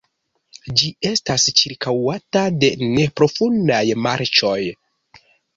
Ĝi 0.79 0.87
estas 1.09 1.45
ĉirkaŭata 1.59 2.43
de 2.65 2.71
neprofundaj 2.97 3.83
marĉoj. 4.07 4.59